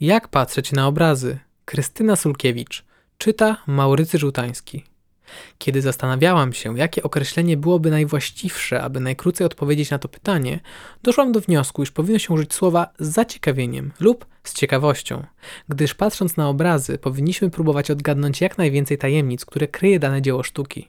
Jak 0.00 0.28
patrzeć 0.28 0.72
na 0.72 0.86
obrazy? 0.86 1.38
Krystyna 1.64 2.16
Sulkiewicz. 2.16 2.84
Czyta 3.18 3.56
Maurycy 3.66 4.18
Żółtański. 4.18 4.84
Kiedy 5.58 5.82
zastanawiałam 5.82 6.52
się, 6.52 6.78
jakie 6.78 7.02
określenie 7.02 7.56
byłoby 7.56 7.90
najwłaściwsze, 7.90 8.82
aby 8.82 9.00
najkrócej 9.00 9.46
odpowiedzieć 9.46 9.90
na 9.90 9.98
to 9.98 10.08
pytanie, 10.08 10.60
doszłam 11.02 11.32
do 11.32 11.40
wniosku, 11.40 11.82
iż 11.82 11.90
powinno 11.90 12.18
się 12.18 12.34
użyć 12.34 12.54
słowa 12.54 12.88
z 12.98 13.08
zaciekawieniem 13.08 13.92
lub 14.00 14.26
z 14.44 14.54
ciekawością, 14.54 15.26
gdyż 15.68 15.94
patrząc 15.94 16.36
na 16.36 16.48
obrazy, 16.48 16.98
powinniśmy 16.98 17.50
próbować 17.50 17.90
odgadnąć 17.90 18.40
jak 18.40 18.58
najwięcej 18.58 18.98
tajemnic, 18.98 19.44
które 19.44 19.68
kryje 19.68 19.98
dane 19.98 20.22
dzieło 20.22 20.42
sztuki. 20.42 20.88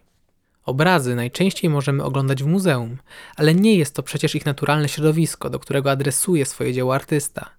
Obrazy 0.67 1.15
najczęściej 1.15 1.69
możemy 1.69 2.03
oglądać 2.03 2.43
w 2.43 2.47
muzeum, 2.47 2.97
ale 3.35 3.55
nie 3.55 3.75
jest 3.75 3.95
to 3.95 4.03
przecież 4.03 4.35
ich 4.35 4.45
naturalne 4.45 4.89
środowisko, 4.89 5.49
do 5.49 5.59
którego 5.59 5.91
adresuje 5.91 6.45
swoje 6.45 6.73
dzieło 6.73 6.95
artysta. 6.95 7.49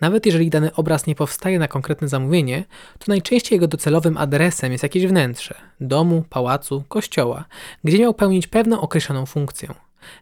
Nawet 0.00 0.26
jeżeli 0.26 0.50
dany 0.50 0.74
obraz 0.74 1.06
nie 1.06 1.14
powstaje 1.14 1.58
na 1.58 1.68
konkretne 1.68 2.08
zamówienie, 2.08 2.64
to 2.98 3.04
najczęściej 3.08 3.56
jego 3.56 3.68
docelowym 3.68 4.16
adresem 4.16 4.72
jest 4.72 4.82
jakieś 4.82 5.06
wnętrze 5.06 5.54
domu, 5.80 6.24
pałacu, 6.30 6.84
kościoła, 6.88 7.44
gdzie 7.84 7.98
miał 7.98 8.14
pełnić 8.14 8.46
pewną 8.46 8.80
określoną 8.80 9.26
funkcję. 9.26 9.74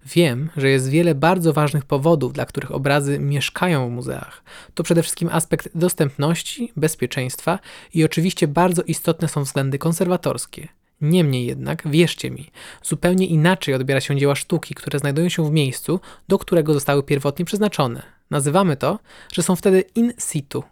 Wiem, 0.06 0.51
że 0.56 0.68
jest 0.68 0.88
wiele 0.88 1.15
bardzo 1.15 1.52
ważnych 1.52 1.84
powodów, 1.84 2.32
dla 2.32 2.46
których 2.46 2.73
obrazy 2.73 3.18
mieszkają 3.18 3.88
w 3.88 3.92
muzeach. 3.92 4.42
To 4.74 4.82
przede 4.82 5.02
wszystkim 5.02 5.29
aspekt 5.32 5.68
dostępności, 5.74 6.73
bezpieczeństwa 6.76 7.59
i 7.95 8.04
oczywiście 8.04 8.48
bardzo 8.48 8.82
istotne 8.82 9.29
są 9.29 9.42
względy 9.42 9.79
konserwatorskie. 9.79 10.68
Niemniej 11.00 11.46
jednak, 11.46 11.88
wierzcie 11.88 12.30
mi, 12.30 12.50
zupełnie 12.82 13.26
inaczej 13.26 13.74
odbiera 13.74 14.00
się 14.00 14.16
dzieła 14.16 14.34
sztuki, 14.34 14.74
które 14.74 14.98
znajdują 14.98 15.28
się 15.28 15.48
w 15.48 15.50
miejscu, 15.50 16.00
do 16.28 16.38
którego 16.38 16.74
zostały 16.74 17.02
pierwotnie 17.02 17.44
przeznaczone. 17.44 18.02
Nazywamy 18.30 18.76
to, 18.76 18.98
że 19.32 19.42
są 19.42 19.56
wtedy 19.56 19.84
in 19.94 20.12
situ. 20.18 20.64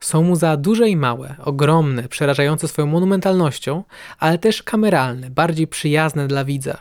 Są 0.00 0.22
muzea 0.22 0.56
duże 0.56 0.88
i 0.88 0.96
małe, 0.96 1.34
ogromne, 1.44 2.08
przerażające 2.08 2.68
swoją 2.68 2.86
monumentalnością, 2.86 3.84
ale 4.18 4.38
też 4.38 4.62
kameralne, 4.62 5.30
bardziej 5.30 5.66
przyjazne 5.66 6.28
dla 6.28 6.44
widza. 6.44 6.78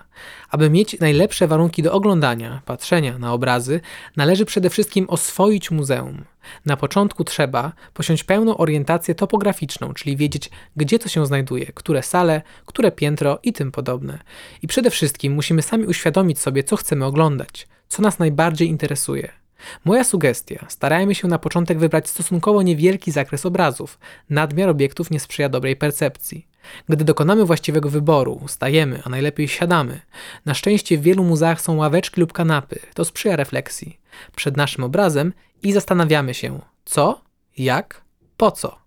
Aby 0.49 0.69
mieć 0.69 0.99
najlepsze 0.99 1.47
warunki 1.47 1.83
do 1.83 1.93
oglądania, 1.93 2.61
patrzenia 2.65 3.17
na 3.17 3.33
obrazy, 3.33 3.81
należy 4.15 4.45
przede 4.45 4.69
wszystkim 4.69 5.05
oswoić 5.09 5.71
muzeum. 5.71 6.25
Na 6.65 6.77
początku 6.77 7.23
trzeba 7.23 7.71
posiąść 7.93 8.23
pełną 8.23 8.57
orientację 8.57 9.15
topograficzną, 9.15 9.93
czyli 9.93 10.17
wiedzieć, 10.17 10.49
gdzie 10.75 10.99
co 10.99 11.09
się 11.09 11.25
znajduje, 11.25 11.65
które 11.65 12.03
sale, 12.03 12.41
które 12.65 12.91
piętro 12.91 13.39
i 13.43 13.53
tym 13.53 13.71
podobne. 13.71 14.19
I 14.61 14.67
przede 14.67 14.89
wszystkim 14.89 15.33
musimy 15.33 15.61
sami 15.61 15.85
uświadomić 15.85 16.39
sobie, 16.39 16.63
co 16.63 16.75
chcemy 16.75 17.05
oglądać, 17.05 17.67
co 17.87 18.01
nas 18.01 18.19
najbardziej 18.19 18.67
interesuje. 18.67 19.44
Moja 19.85 20.03
sugestia: 20.03 20.65
starajmy 20.69 21.15
się 21.15 21.27
na 21.27 21.39
początek 21.39 21.79
wybrać 21.79 22.09
stosunkowo 22.09 22.61
niewielki 22.61 23.11
zakres 23.11 23.45
obrazów. 23.45 23.99
Nadmiar 24.29 24.69
obiektów 24.69 25.11
nie 25.11 25.19
sprzyja 25.19 25.49
dobrej 25.49 25.75
percepcji. 25.75 26.47
Gdy 26.89 27.05
dokonamy 27.05 27.45
właściwego 27.45 27.89
wyboru, 27.89 28.41
stajemy, 28.47 29.01
a 29.03 29.09
najlepiej 29.09 29.47
siadamy. 29.47 30.01
Na 30.45 30.53
szczęście 30.53 30.97
w 30.97 31.01
wielu 31.01 31.23
muzeach 31.23 31.61
są 31.61 31.75
ławeczki 31.75 32.21
lub 32.21 32.33
kanapy. 32.33 32.79
To 32.93 33.05
sprzyja 33.05 33.35
refleksji. 33.35 33.99
Przed 34.35 34.57
naszym 34.57 34.83
obrazem 34.83 35.33
i 35.63 35.73
zastanawiamy 35.73 36.33
się, 36.33 36.59
co, 36.85 37.21
jak, 37.57 38.01
po 38.37 38.51
co. 38.51 38.79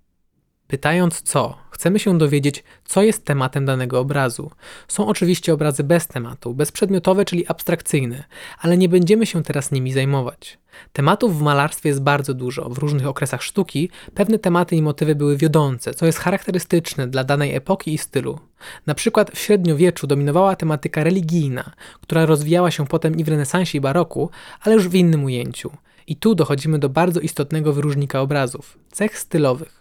Pytając 0.67 1.23
co, 1.23 1.59
chcemy 1.79 1.99
się 1.99 2.19
dowiedzieć, 2.19 2.65
co 2.85 3.03
jest 3.03 3.25
tematem 3.25 3.65
danego 3.65 4.01
obrazu. 4.01 4.51
Są 4.89 5.07
oczywiście 5.07 5.55
obrazy 5.55 5.85
bez 5.85 6.07
tematu, 6.07 6.55
bezprzedmiotowe, 6.55 7.25
czyli 7.25 7.49
abstrakcyjne, 7.49 8.25
ale 8.59 8.79
nie 8.79 8.89
będziemy 8.89 9.27
się 9.27 9.43
teraz 9.43 9.73
nimi 9.73 9.93
zajmować. 9.93 10.59
Tematów 10.93 11.39
w 11.39 11.43
malarstwie 11.43 11.89
jest 11.89 12.03
bardzo 12.03 12.35
dużo. 12.35 12.69
W 12.69 12.79
różnych 12.79 13.07
okresach 13.07 13.43
sztuki 13.43 13.91
pewne 14.15 14.39
tematy 14.39 14.77
i 14.77 14.83
motywy 14.83 15.15
były 15.15 15.37
wiodące, 15.37 15.95
co 15.95 16.07
jest 16.07 16.19
charakterystyczne 16.19 17.09
dla 17.09 17.25
danej 17.25 17.55
epoki 17.55 17.95
i 17.95 17.99
stylu. 17.99 18.39
Na 18.87 18.95
przykład 18.95 19.31
w 19.31 19.39
średniowieczu 19.39 20.07
dominowała 20.07 20.57
tematyka 20.57 21.05
religijna, 21.05 21.73
która 22.01 22.27
rozwijała 22.27 22.71
się 22.71 22.87
potem 22.87 23.17
i 23.17 23.25
w 23.25 23.29
renesansie 23.29 23.79
i 23.79 23.81
baroku, 23.81 24.31
ale 24.61 24.75
już 24.75 24.89
w 24.89 24.95
innym 24.95 25.25
ujęciu. 25.25 25.71
I 26.07 26.17
tu 26.17 26.35
dochodzimy 26.35 26.79
do 26.79 26.89
bardzo 26.89 27.21
istotnego 27.21 27.73
wyróżnika 27.73 28.21
obrazów 28.21 28.79
cech 28.93 29.19
stylowych. 29.19 29.78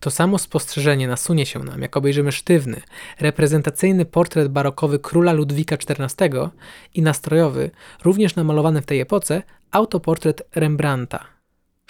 To 0.00 0.10
samo 0.10 0.38
spostrzeżenie 0.38 1.08
nasunie 1.08 1.46
się 1.46 1.58
nam, 1.58 1.82
jak 1.82 1.96
obejrzymy 1.96 2.32
sztywny, 2.32 2.80
reprezentacyjny 3.20 4.04
portret 4.04 4.48
barokowy 4.48 4.98
króla 4.98 5.32
Ludwika 5.32 5.76
XIV 5.76 6.50
i 6.94 7.02
nastrojowy, 7.02 7.70
również 8.04 8.36
namalowany 8.36 8.82
w 8.82 8.86
tej 8.86 9.00
epoce, 9.00 9.42
autoportret 9.70 10.42
Rembrandta. 10.54 11.39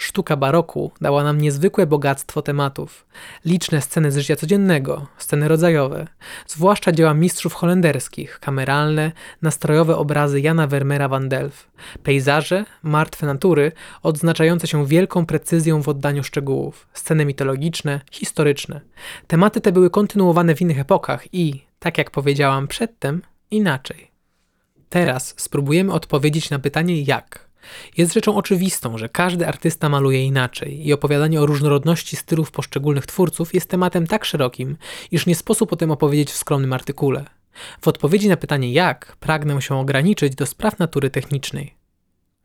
Sztuka 0.01 0.35
baroku 0.35 0.91
dała 1.01 1.23
nam 1.23 1.41
niezwykłe 1.41 1.87
bogactwo 1.87 2.41
tematów. 2.41 3.05
Liczne 3.45 3.81
sceny 3.81 4.11
z 4.11 4.17
życia 4.17 4.35
codziennego, 4.35 5.07
sceny 5.17 5.47
rodzajowe, 5.47 6.07
zwłaszcza 6.47 6.91
dzieła 6.91 7.13
mistrzów 7.13 7.53
holenderskich, 7.53 8.39
kameralne, 8.39 9.11
nastrojowe 9.41 9.97
obrazy 9.97 10.41
Jana 10.41 10.67
Vermeera 10.67 11.07
van 11.07 11.29
Delft, 11.29 11.71
pejzaże, 12.03 12.65
martwe 12.83 13.25
natury, 13.27 13.71
odznaczające 14.03 14.67
się 14.67 14.85
wielką 14.85 15.25
precyzją 15.25 15.81
w 15.81 15.89
oddaniu 15.89 16.23
szczegółów, 16.23 16.87
sceny 16.93 17.25
mitologiczne, 17.25 18.01
historyczne. 18.11 18.81
Tematy 19.27 19.61
te 19.61 19.71
były 19.71 19.89
kontynuowane 19.89 20.55
w 20.55 20.61
innych 20.61 20.79
epokach 20.79 21.33
i, 21.33 21.65
tak 21.79 21.97
jak 21.97 22.11
powiedziałam 22.11 22.67
przedtem, 22.67 23.21
inaczej. 23.51 24.11
Teraz 24.89 25.33
spróbujemy 25.37 25.93
odpowiedzieć 25.93 26.49
na 26.49 26.59
pytanie 26.59 27.01
jak– 27.01 27.39
jest 27.97 28.13
rzeczą 28.13 28.35
oczywistą, 28.35 28.97
że 28.97 29.09
każdy 29.09 29.47
artysta 29.47 29.89
maluje 29.89 30.25
inaczej 30.25 30.87
i 30.87 30.93
opowiadanie 30.93 31.41
o 31.41 31.45
różnorodności 31.45 32.15
stylów 32.15 32.51
poszczególnych 32.51 33.05
twórców 33.05 33.53
jest 33.53 33.69
tematem 33.69 34.07
tak 34.07 34.25
szerokim, 34.25 34.77
iż 35.11 35.25
nie 35.25 35.35
sposób 35.35 35.73
o 35.73 35.75
tym 35.75 35.91
opowiedzieć 35.91 36.31
w 36.31 36.37
skromnym 36.37 36.73
artykule. 36.73 37.25
W 37.81 37.87
odpowiedzi 37.87 38.29
na 38.29 38.37
pytanie 38.37 38.73
jak 38.73 39.15
pragnę 39.19 39.61
się 39.61 39.75
ograniczyć 39.75 40.35
do 40.35 40.45
spraw 40.45 40.79
natury 40.79 41.09
technicznej. 41.09 41.75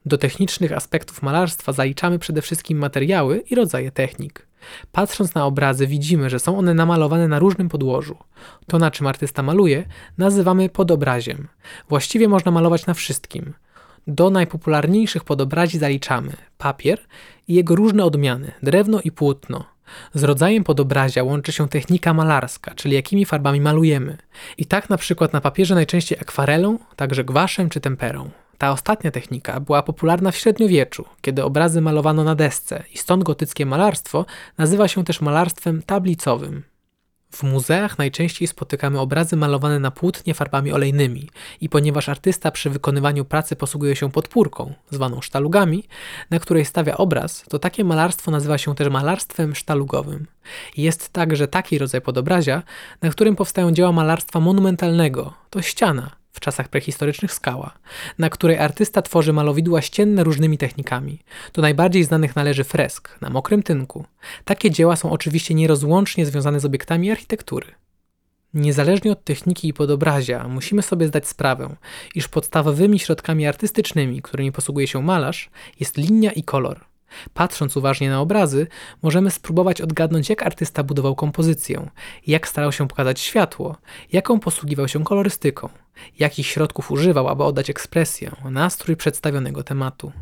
Do 0.07 0.19
technicznych 0.19 0.73
aspektów 0.73 1.23
malarstwa 1.23 1.73
zaliczamy 1.73 2.19
przede 2.19 2.43
wszystkim 2.43 2.79
materiały 2.79 3.39
i 3.51 3.55
rodzaje 3.55 3.91
technik. 3.91 4.47
Patrząc 4.93 5.35
na 5.35 5.47
obrazy, 5.47 5.87
widzimy, 5.87 6.31
że 6.31 6.39
są 6.39 6.59
one 6.59 6.75
namalowane 6.75 7.29
na 7.29 7.39
różnym 7.39 7.69
podłożu. 7.69 8.17
To, 8.67 8.79
na 8.79 8.91
czym 8.91 9.07
artysta 9.07 9.43
maluje, 9.43 9.85
nazywamy 10.19 10.69
podobraziem. 10.69 11.49
Właściwie 11.89 12.29
można 12.29 12.53
malować 12.53 12.87
na 12.87 12.95
wszystkim. 12.95 13.55
Do 14.07 14.31
najpopularniejszych 14.31 15.25
podobrazi 15.25 15.79
zaliczamy 15.79 16.33
papier 16.59 16.99
i 17.49 17.55
jego 17.55 17.75
różne 17.75 18.05
odmiany, 18.05 18.53
drewno 18.63 19.01
i 19.01 19.11
płótno. 19.11 19.65
Z 20.15 20.23
rodzajem 20.23 20.65
podobrazia 20.65 21.23
łączy 21.23 21.53
się 21.53 21.69
technika 21.69 22.15
malarska, 22.15 22.75
czyli 22.75 22.95
jakimi 22.95 23.25
farbami 23.25 23.61
malujemy. 23.61 24.19
I 24.59 24.67
tak 24.67 24.91
na 24.91 24.97
przykład 24.97 25.33
na 25.33 25.41
papierze 25.41 25.75
najczęściej 25.75 26.19
akwarelą, 26.19 26.79
także 26.97 27.25
gwaszem 27.25 27.69
czy 27.69 27.81
temperą. 27.81 28.31
Ta 28.59 28.73
ostatnia 28.73 29.11
technika 29.11 29.61
była 29.61 29.83
popularna 29.83 30.31
w 30.31 30.37
średniowieczu, 30.37 31.05
kiedy 31.21 31.45
obrazy 31.45 31.81
malowano 31.81 32.25
na 32.25 32.35
desce 32.35 32.85
i 32.95 32.99
stąd 32.99 33.25
gotyckie 33.25 33.67
malarstwo 33.67 34.27
nazywa 34.59 34.89
się 34.89 35.05
też 35.05 35.21
malarstwem 35.21 35.83
tablicowym. 35.83 36.63
W 37.31 37.43
muzeach 37.43 37.99
najczęściej 37.99 38.49
spotykamy 38.49 39.01
obrazy 39.01 39.37
malowane 39.37 39.79
na 39.79 39.91
płótnie 39.91 40.35
farbami 40.35 40.73
olejnymi 40.73 41.29
i 41.61 41.69
ponieważ 41.69 42.09
artysta 42.09 42.51
przy 42.51 42.71
wykonywaniu 42.71 43.25
pracy 43.25 43.57
posługuje 43.57 43.97
się 43.97 44.11
podpórką, 44.11 44.75
zwaną 44.91 45.21
sztalugami, 45.21 45.85
na 46.31 46.39
której 46.39 46.65
stawia 46.65 46.97
obraz, 46.97 47.45
to 47.49 47.59
takie 47.59 47.85
malarstwo 47.85 48.31
nazywa 48.31 48.59
się 48.59 48.75
też 48.75 48.89
malarstwem 48.89 49.55
sztalugowym. 49.55 50.27
Jest 50.77 51.13
także 51.13 51.49
taki 51.49 51.79
rodzaj 51.79 52.01
podobrazia, 52.01 52.63
na 53.03 53.11
którym 53.11 53.37
powstają 53.37 53.73
dzieła 53.73 53.93
malarstwa 53.93 54.41
monumentalnego, 54.41 55.35
to 55.51 55.63
ściana, 55.63 56.11
w 56.37 56.41
czasach 56.41 56.69
prehistorycznych 56.69 57.33
skała, 57.33 57.73
na 58.19 58.31
której 58.31 58.59
artysta 58.59 59.03
tworzy 59.03 59.33
malowidła 59.33 59.83
ścienne 59.83 60.25
różnymi 60.25 60.59
technikami. 60.59 61.19
Do 61.53 61.63
najbardziej 61.63 62.05
znanych 62.05 62.37
należy 62.37 62.65
fresk 62.65 63.21
na 63.21 63.31
mokrym 63.31 63.63
tynku. 63.63 64.05
Takie 64.45 64.71
dzieła 64.71 64.97
są 64.97 65.11
oczywiście 65.11 65.55
nierozłącznie 65.55 66.27
związane 66.27 66.61
z 66.61 66.65
obiektami 66.65 67.11
architektury. 67.11 67.67
Niezależnie 68.55 69.13
od 69.13 69.25
techniki 69.25 69.69
i 69.69 69.75
podobrazia, 69.75 70.49
musimy 70.49 70.83
sobie 70.83 71.07
zdać 71.09 71.29
sprawę, 71.29 71.77
iż 72.15 72.29
podstawowymi 72.29 72.99
środkami 72.99 73.47
artystycznymi, 73.47 74.23
którymi 74.23 74.53
posługuje 74.53 74.87
się 74.87 75.03
malarz, 75.03 75.51
jest 75.81 75.97
linia 75.97 76.33
i 76.33 76.43
kolor. 76.43 76.85
Patrząc 77.35 77.77
uważnie 77.77 78.11
na 78.11 78.21
obrazy, 78.21 78.67
możemy 79.03 79.31
spróbować 79.31 79.81
odgadnąć, 79.81 80.31
jak 80.31 80.43
artysta 80.43 80.83
budował 80.83 81.15
kompozycję, 81.15 81.91
jak 82.27 82.49
starał 82.49 82.73
się 82.73 82.89
pokazać 82.89 83.21
światło, 83.21 83.77
jaką 84.13 84.41
posługiwał 84.41 84.89
się 84.89 85.05
kolorystyką, 85.05 85.69
jakich 86.19 86.47
środków 86.47 86.91
używał, 86.91 87.29
aby 87.29 87.45
oddać 87.45 87.71
ekspresję, 87.71 88.31
nastrój 88.51 88.97
przedstawionego 88.97 89.63
tematu. 89.63 90.13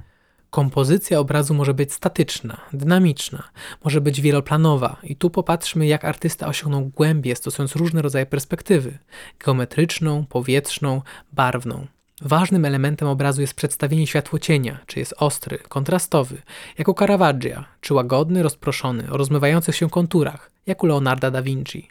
Kompozycja 0.50 1.18
obrazu 1.18 1.54
może 1.54 1.74
być 1.74 1.92
statyczna, 1.92 2.60
dynamiczna, 2.72 3.42
może 3.84 4.00
być 4.00 4.20
wieloplanowa 4.20 4.96
i 5.02 5.16
tu 5.16 5.30
popatrzmy, 5.30 5.86
jak 5.86 6.04
artysta 6.04 6.46
osiągnął 6.46 6.84
głębię, 6.84 7.36
stosując 7.36 7.76
różne 7.76 8.02
rodzaje 8.02 8.26
perspektywy 8.26 8.98
geometryczną, 9.44 10.26
powietrzną, 10.26 11.02
barwną. 11.32 11.86
Ważnym 12.22 12.64
elementem 12.64 13.08
obrazu 13.08 13.40
jest 13.40 13.54
przedstawienie 13.54 14.06
światłocienia, 14.06 14.78
czy 14.86 14.98
jest 14.98 15.14
ostry, 15.18 15.58
kontrastowy, 15.58 16.42
jak 16.78 16.88
u 16.88 16.94
Caravaggia, 16.94 17.64
czy 17.80 17.94
łagodny, 17.94 18.42
rozproszony, 18.42 19.10
o 19.10 19.16
rozmywających 19.16 19.76
się 19.76 19.90
konturach, 19.90 20.50
jak 20.66 20.82
u 20.82 20.86
Leonarda 20.86 21.30
da 21.30 21.42
Vinci. 21.42 21.88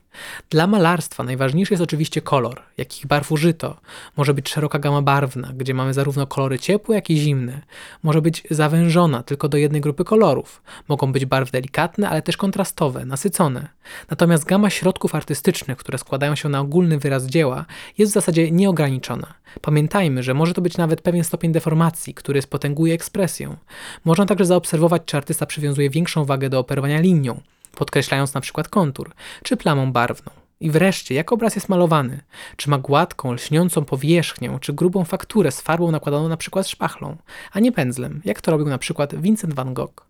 Dla 0.49 0.67
malarstwa 0.67 1.23
najważniejszy 1.23 1.73
jest 1.73 1.83
oczywiście 1.83 2.21
kolor, 2.21 2.61
jakich 2.77 3.07
barw 3.07 3.31
użyto. 3.31 3.77
Może 4.17 4.33
być 4.33 4.49
szeroka 4.49 4.79
gama 4.79 5.01
barwna, 5.01 5.51
gdzie 5.55 5.73
mamy 5.73 5.93
zarówno 5.93 6.27
kolory 6.27 6.59
ciepłe, 6.59 6.95
jak 6.95 7.09
i 7.09 7.17
zimne. 7.17 7.61
Może 8.03 8.21
być 8.21 8.43
zawężona 8.49 9.23
tylko 9.23 9.49
do 9.49 9.57
jednej 9.57 9.81
grupy 9.81 10.03
kolorów. 10.03 10.63
Mogą 10.87 11.11
być 11.11 11.25
barwy 11.25 11.51
delikatne, 11.51 12.09
ale 12.09 12.21
też 12.21 12.37
kontrastowe, 12.37 13.05
nasycone. 13.05 13.67
Natomiast 14.09 14.45
gama 14.45 14.69
środków 14.69 15.15
artystycznych, 15.15 15.77
które 15.77 15.97
składają 15.97 16.35
się 16.35 16.49
na 16.49 16.59
ogólny 16.59 16.99
wyraz 16.99 17.25
dzieła, 17.25 17.65
jest 17.97 18.11
w 18.11 18.13
zasadzie 18.13 18.51
nieograniczona. 18.51 19.33
Pamiętajmy, 19.61 20.23
że 20.23 20.33
może 20.33 20.53
to 20.53 20.61
być 20.61 20.77
nawet 20.77 21.01
pewien 21.01 21.23
stopień 21.23 21.51
deformacji, 21.51 22.13
który 22.13 22.41
spotęguje 22.41 22.93
ekspresję. 22.93 23.55
Można 24.05 24.25
także 24.25 24.45
zaobserwować, 24.45 25.01
czy 25.05 25.17
artysta 25.17 25.45
przywiązuje 25.45 25.89
większą 25.89 26.25
wagę 26.25 26.49
do 26.49 26.59
operowania 26.59 26.99
linią, 26.99 27.41
podkreślając 27.77 28.33
na 28.33 28.41
przykład 28.41 28.67
kontur, 28.67 29.13
czy 29.43 29.57
plamą 29.57 29.91
barwną. 29.91 30.31
I 30.59 30.71
wreszcie, 30.71 31.15
jak 31.15 31.31
obraz 31.31 31.55
jest 31.55 31.69
malowany? 31.69 32.21
Czy 32.55 32.69
ma 32.69 32.77
gładką, 32.77 33.31
lśniącą 33.33 33.85
powierzchnię, 33.85 34.57
czy 34.61 34.73
grubą 34.73 35.05
fakturę 35.05 35.51
z 35.51 35.61
farbą 35.61 35.91
nakładaną 35.91 36.29
na 36.29 36.37
przykład 36.37 36.67
szpachlą, 36.67 37.17
a 37.51 37.59
nie 37.59 37.71
pędzlem, 37.71 38.21
jak 38.25 38.41
to 38.41 38.51
robił 38.51 38.67
na 38.67 38.77
przykład 38.77 39.15
Vincent 39.15 39.53
van 39.53 39.73
Gogh? 39.73 40.05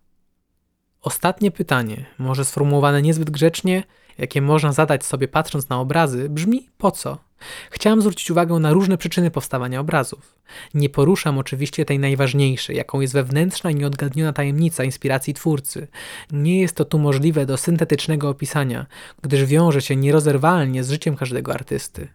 Ostatnie 1.00 1.50
pytanie, 1.50 2.06
może 2.18 2.44
sformułowane 2.44 3.02
niezbyt 3.02 3.30
grzecznie, 3.30 3.82
jakie 4.18 4.42
można 4.42 4.72
zadać 4.72 5.04
sobie 5.04 5.28
patrząc 5.28 5.68
na 5.68 5.80
obrazy, 5.80 6.28
brzmi 6.28 6.68
po 6.78 6.90
co? 6.90 7.18
Chciałam 7.70 8.00
zwrócić 8.00 8.30
uwagę 8.30 8.54
na 8.54 8.72
różne 8.72 8.98
przyczyny 8.98 9.30
powstawania 9.30 9.80
obrazów. 9.80 10.38
Nie 10.74 10.88
poruszam 10.88 11.38
oczywiście 11.38 11.84
tej 11.84 11.98
najważniejszej, 11.98 12.76
jaką 12.76 13.00
jest 13.00 13.14
wewnętrzna 13.14 13.70
i 13.70 13.74
nieodgadniona 13.74 14.32
tajemnica 14.32 14.84
inspiracji 14.84 15.34
twórcy. 15.34 15.88
Nie 16.32 16.60
jest 16.60 16.76
to 16.76 16.84
tu 16.84 16.98
możliwe 16.98 17.46
do 17.46 17.56
syntetycznego 17.56 18.28
opisania, 18.28 18.86
gdyż 19.22 19.44
wiąże 19.44 19.82
się 19.82 19.96
nierozerwalnie 19.96 20.84
z 20.84 20.90
życiem 20.90 21.16
każdego 21.16 21.54
artysty. 21.54 22.08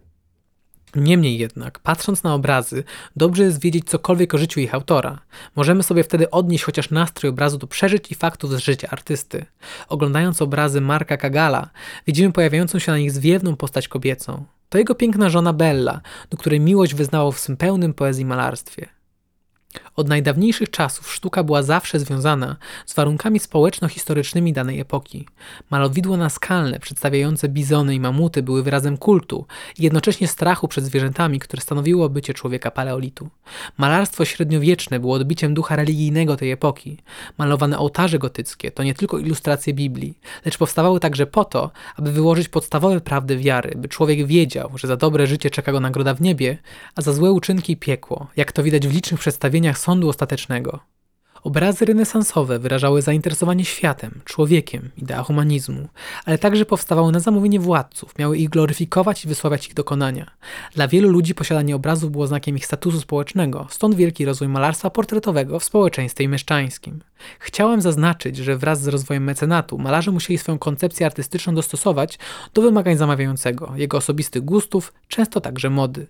Niemniej 0.96 1.38
jednak, 1.38 1.80
patrząc 1.80 2.24
na 2.24 2.34
obrazy, 2.34 2.84
dobrze 3.16 3.44
jest 3.44 3.62
wiedzieć 3.62 3.90
cokolwiek 3.90 4.34
o 4.34 4.38
życiu 4.38 4.60
ich 4.60 4.74
autora. 4.74 5.20
Możemy 5.56 5.84
sobie 5.84 6.04
wtedy 6.04 6.30
odnieść 6.30 6.64
chociaż 6.64 6.90
nastrój 6.90 7.30
obrazu 7.30 7.58
do 7.58 7.68
przeżyć 7.68 8.12
i 8.12 8.16
faktów 8.16 8.52
z 8.52 8.58
życia 8.58 8.88
artysty. 8.92 9.46
Oglądając 9.90 10.42
obrazy 10.42 10.82
Marka 10.82 11.18
Kagala, 11.18 11.70
widzimy 12.08 12.34
pojawiającą 12.34 12.80
się 12.80 12.92
na 12.92 12.98
nich 12.98 13.12
zwiewną 13.12 13.56
postać 13.56 13.88
kobiecą. 13.88 14.46
To 14.70 14.78
jego 14.78 14.96
piękna 14.96 15.30
żona 15.30 15.54
Bella, 15.54 16.02
do 16.30 16.38
której 16.38 16.60
miłość 16.60 16.94
wyznawał 16.96 17.32
w 17.32 17.40
swym 17.40 17.58
pełnym 17.58 17.94
poezji 17.94 18.26
malarstwie. 18.26 18.90
Od 20.00 20.08
najdawniejszych 20.08 20.70
czasów 20.70 21.14
sztuka 21.14 21.44
była 21.44 21.64
zawsze 21.64 22.00
związana 22.00 22.56
z 22.86 22.94
warunkami 22.94 23.40
społeczno-historycznymi 23.40 24.54
danej 24.54 24.80
epoki. 24.80 25.26
Malowidła 25.70 26.18
naskalne 26.18 26.80
przedstawiające 26.80 27.50
bizony 27.50 27.96
i 27.96 28.00
mamuty 28.00 28.44
były 28.44 28.64
wyrazem 28.64 28.98
kultu 28.98 29.46
i 29.80 29.84
jednocześnie 29.84 30.28
strachu 30.28 30.68
przed 30.68 30.86
zwierzętami, 30.86 31.40
które 31.40 31.62
stanowiło 31.62 32.10
bycie 32.10 32.34
człowieka 32.34 32.72
paleolitu. 32.72 33.30
Malarstwo 33.78 34.26
średniowieczne 34.26 35.00
było 35.00 35.16
odbiciem 35.16 35.54
ducha 35.54 35.76
religijnego 35.76 36.38
tej 36.38 36.52
epoki. 36.52 36.98
Malowane 37.38 37.80
ołtarze 37.80 38.20
gotyckie 38.20 38.72
to 38.72 38.84
nie 38.84 38.94
tylko 38.94 39.18
ilustracje 39.18 39.74
Biblii, 39.74 40.18
lecz 40.46 40.58
powstawały 40.58 41.00
także 41.00 41.26
po 41.26 41.46
to, 41.46 41.72
aby 41.96 42.12
wyłożyć 42.12 42.50
podstawowe 42.50 43.02
prawdy 43.02 43.38
wiary, 43.38 43.72
by 43.76 43.88
człowiek 43.88 44.28
wiedział, 44.28 44.72
że 44.76 44.88
za 44.88 44.98
dobre 44.98 45.28
życie 45.28 45.50
czeka 45.50 45.72
go 45.72 45.80
nagroda 45.80 46.14
w 46.14 46.22
niebie, 46.22 46.58
a 46.96 47.02
za 47.02 47.14
złe 47.14 47.32
uczynki 47.32 47.78
piekło, 47.78 48.28
jak 48.38 48.52
to 48.52 48.64
widać 48.64 48.88
w 48.88 48.94
licznych 48.94 49.20
przedstawieniach 49.20 49.78
sądu 49.90 50.10
ostatecznego. 50.10 50.80
Obrazy 51.44 51.86
renesansowe 51.86 52.60
wyrażały 52.60 53.02
zainteresowanie 53.02 53.66
światem, 53.66 54.22
człowiekiem, 54.26 54.90
idea 54.98 55.24
humanizmu, 55.24 55.88
ale 56.26 56.38
także 56.38 56.66
powstawały 56.66 57.12
na 57.12 57.20
zamówienie 57.20 57.60
władców, 57.60 58.18
miały 58.18 58.38
ich 58.38 58.50
gloryfikować 58.50 59.26
i 59.26 59.28
wysławiać 59.28 59.68
ich 59.68 59.74
dokonania. 59.74 60.32
Dla 60.74 60.88
wielu 60.88 61.10
ludzi 61.10 61.36
posiadanie 61.36 61.76
obrazów 61.76 62.12
było 62.12 62.28
znakiem 62.28 62.56
ich 62.56 62.66
statusu 62.66 63.00
społecznego, 63.00 63.68
stąd 63.70 63.96
wielki 63.96 64.26
rozwój 64.26 64.48
malarstwa 64.48 64.90
portretowego 64.90 65.60
w 65.60 65.64
społeczeństwie 65.64 66.28
mieszczańskim. 66.28 67.00
Chciałem 67.40 67.82
zaznaczyć, 67.82 68.38
że 68.38 68.58
wraz 68.58 68.82
z 68.82 68.88
rozwojem 68.88 69.24
mecenatu 69.24 69.78
malarze 69.78 70.12
musieli 70.12 70.38
swoją 70.38 70.60
koncepcję 70.60 71.06
artystyczną 71.06 71.56
dostosować 71.56 72.20
do 72.54 72.62
wymagań 72.62 72.98
zamawiającego, 72.98 73.74
jego 73.76 73.98
osobistych 73.98 74.46
gustów, 74.46 74.94
często 75.08 75.42
także 75.42 75.70
mody. 75.70 76.08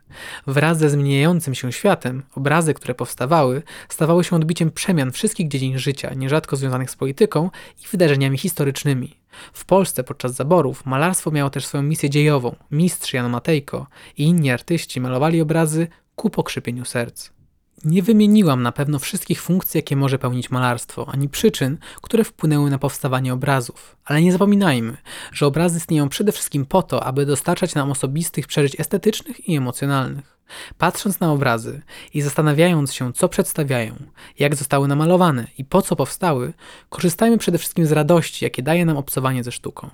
Wraz 0.48 0.78
ze 0.78 0.90
zmieniającym 0.90 1.56
się 1.56 1.72
światem, 1.72 2.24
obrazy, 2.36 2.74
które 2.74 2.96
powstawały, 2.96 3.64
stawały 3.90 4.24
się 4.24 4.36
odbiciem 4.36 4.72
przemian 4.72 5.12
wszystkich 5.12 5.48
dziedzin 5.48 5.80
życia, 5.80 6.14
nierzadko 6.14 6.56
związanych 6.56 6.92
z 6.92 6.96
polityką 6.96 7.50
i 7.84 7.88
wydarzeniami 7.88 8.38
historycznymi. 8.38 9.20
W 9.54 9.66
Polsce 9.66 10.04
podczas 10.04 10.34
zaborów 10.34 10.86
malarstwo 10.86 11.32
miało 11.32 11.50
też 11.50 11.66
swoją 11.66 11.84
misję 11.84 12.10
dziejową. 12.10 12.56
Mistrz 12.72 13.14
Jan 13.14 13.32
Matejko 13.32 13.88
i 14.18 14.24
inni 14.24 14.52
artyści 14.52 15.02
malowali 15.02 15.42
obrazy 15.42 15.88
ku 16.16 16.30
pokrzypieniu 16.30 16.86
serc. 16.86 17.39
Nie 17.84 18.04
wymieniłam 18.04 18.64
na 18.64 18.72
pewno 18.72 19.00
wszystkich 19.00 19.42
funkcji, 19.42 19.78
jakie 19.78 19.96
może 19.96 20.20
pełnić 20.20 20.50
malarstwo, 20.50 21.10
ani 21.10 21.30
przyczyn, 21.30 21.78
które 22.02 22.24
wpłynęły 22.24 22.70
na 22.70 22.80
powstawanie 22.80 23.34
obrazów. 23.34 23.96
Ale 24.06 24.22
nie 24.22 24.32
zapominajmy, 24.32 24.98
że 25.32 25.46
obrazy 25.46 25.78
istnieją 25.78 26.10
przede 26.10 26.32
wszystkim 26.32 26.66
po 26.66 26.84
to, 26.84 27.04
aby 27.04 27.26
dostarczać 27.26 27.76
nam 27.76 27.92
osobistych 27.92 28.48
przeżyć 28.48 28.80
estetycznych 28.80 29.50
i 29.50 29.56
emocjonalnych. 29.56 30.40
Patrząc 30.78 31.20
na 31.20 31.32
obrazy 31.32 31.82
i 32.14 32.22
zastanawiając 32.22 32.94
się, 32.94 33.14
co 33.14 33.30
przedstawiają, 33.30 33.96
jak 34.40 34.56
zostały 34.56 34.88
namalowane 34.88 35.48
i 35.58 35.66
po 35.66 35.82
co 35.82 35.96
powstały, 35.96 36.54
korzystajmy 36.90 37.38
przede 37.38 37.58
wszystkim 37.58 37.86
z 37.86 37.92
radości, 37.92 38.46
jakie 38.46 38.64
daje 38.64 38.86
nam 38.86 38.98
obcowanie 38.98 39.44
ze 39.44 39.52
sztuką. 39.52 39.90